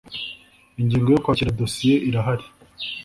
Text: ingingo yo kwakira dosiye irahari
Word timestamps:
ingingo 0.81 1.07
yo 1.11 1.21
kwakira 1.23 1.55
dosiye 1.59 1.95
irahari 2.09 2.45